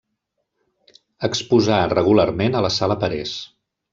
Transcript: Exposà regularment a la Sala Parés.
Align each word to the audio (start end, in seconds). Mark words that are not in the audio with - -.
Exposà 1.27 1.77
regularment 1.93 2.57
a 2.61 2.65
la 2.69 2.71
Sala 2.79 3.01
Parés. 3.07 3.37